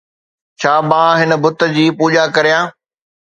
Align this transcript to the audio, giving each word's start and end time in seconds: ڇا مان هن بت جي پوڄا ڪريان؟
ڇا 0.59 0.73
مان 0.89 1.11
هن 1.19 1.31
بت 1.43 1.59
جي 1.75 1.85
پوڄا 1.97 2.23
ڪريان؟ 2.35 2.63